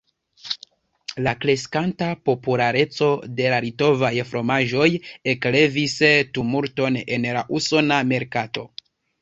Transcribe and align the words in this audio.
La 1.25 1.33
kreskanta 1.41 2.07
populareco 2.29 3.09
de 3.41 3.51
la 3.55 3.59
litovaj 3.65 4.13
fromaĝoj 4.31 4.89
eklevis 5.35 5.95
tumulton 6.39 6.99
en 7.05 7.33
la 7.39 7.47
usona 7.61 8.05
merkato. 8.15 8.67